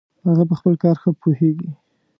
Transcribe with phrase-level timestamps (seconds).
[0.27, 1.69] هغه په خپل کار ښه پوهیږي